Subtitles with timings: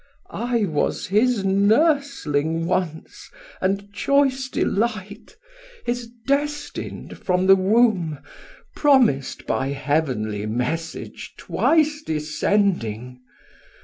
[0.31, 3.29] I was his nursling once
[3.61, 5.37] and choice delight,
[5.85, 8.17] His destin'd from the womb,
[8.75, 13.21] Promisd by Heavenly message twice descending.